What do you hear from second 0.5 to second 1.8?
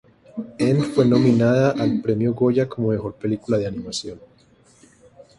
En fue nominada